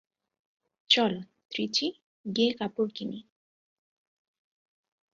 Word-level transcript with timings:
চল 0.89 1.13
ত্রিচি 1.51 1.87
গিয়ে 2.25 2.51
কাপড় 2.53 2.91
কিনি। 2.95 3.19